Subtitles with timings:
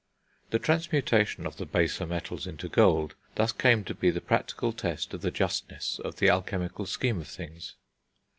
[0.49, 5.13] The transmutation of the baser metals into gold thus came to be the practical test
[5.13, 7.75] of the justness of the alchemical scheme of things.